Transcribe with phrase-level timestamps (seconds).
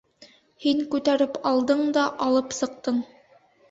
[0.65, 3.03] Һин күтәреп алдың да алып сыҡтың...